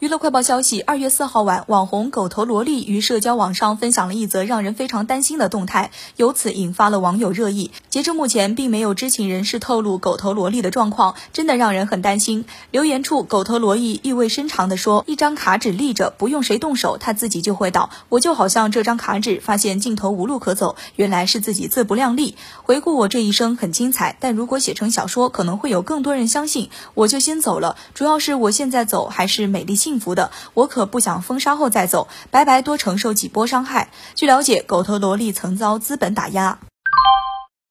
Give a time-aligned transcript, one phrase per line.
[0.00, 7.72] 娱乐快报消息：二月四号晚，网红狗头萝莉于社交网上分享了一则让人非常担心的动态，由此引发了网友热议。
[7.88, 12.44] 截至目前，并没有知情人士透露狗头萝莉的状况，真的让人很担心。
[12.70, 17.90] 留言处，狗头萝莉意味深长地说：“一张卡纸立着，不用谁动手，它自己就会倒。
[18.08, 22.36] 我就好像这张卡纸，发现尽头无路可走，原来是自己自不量力。
[22.62, 26.70] 回顾我这一生很精彩，但如果写成小说，可能会有更多人相信。
[26.94, 33.88] 我就先走了，主要是我现在走还是美丽。”幸福的，我可不想封杀后再走，白白多承受几波伤害。
[34.14, 36.58] 据了解，狗头萝莉曾遭资本打压。